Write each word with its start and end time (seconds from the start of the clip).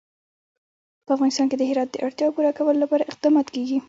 په 1.05 1.11
افغانستان 1.15 1.45
کې 1.49 1.57
د 1.57 1.63
هرات 1.69 1.89
د 1.91 1.95
اړتیاوو 2.05 2.35
پوره 2.35 2.51
کولو 2.57 2.79
لپاره 2.83 3.07
اقدامات 3.11 3.47
کېږي. 3.55 3.77